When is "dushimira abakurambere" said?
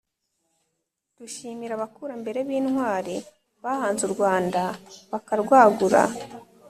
1.17-2.39